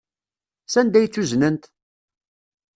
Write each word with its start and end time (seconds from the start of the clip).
Sanda 0.73 0.97
ay 0.99 1.07
tt-uznent? 1.09 1.63